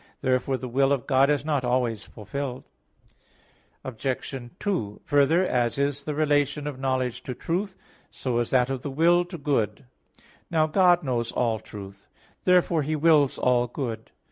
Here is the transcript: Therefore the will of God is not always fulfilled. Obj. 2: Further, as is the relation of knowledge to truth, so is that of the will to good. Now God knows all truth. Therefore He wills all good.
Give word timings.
Therefore 0.21 0.57
the 0.57 0.67
will 0.67 0.91
of 0.91 1.05
God 1.05 1.29
is 1.29 1.45
not 1.45 1.63
always 1.63 2.03
fulfilled. 2.05 2.63
Obj. 3.83 4.33
2: 4.59 5.01
Further, 5.05 5.45
as 5.45 5.77
is 5.77 6.05
the 6.05 6.15
relation 6.15 6.65
of 6.65 6.79
knowledge 6.79 7.21
to 7.21 7.35
truth, 7.35 7.77
so 8.09 8.39
is 8.39 8.49
that 8.49 8.71
of 8.71 8.81
the 8.81 8.89
will 8.89 9.23
to 9.25 9.37
good. 9.37 9.85
Now 10.49 10.65
God 10.65 11.03
knows 11.03 11.31
all 11.31 11.59
truth. 11.59 12.07
Therefore 12.45 12.81
He 12.81 12.95
wills 12.95 13.37
all 13.37 13.67
good. 13.67 14.09